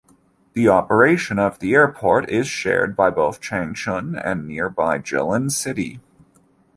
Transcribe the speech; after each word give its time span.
The 0.53 0.67
operation 0.67 1.37
of 1.37 1.59
the 1.59 1.75
airport 1.75 2.27
is 2.27 2.47
shared 2.47 2.95
by 2.95 3.11
both 3.11 3.39
Changchun 3.39 4.19
and 4.25 4.47
nearby 4.47 4.97
Jilin 4.97 5.51
City. 5.51 5.99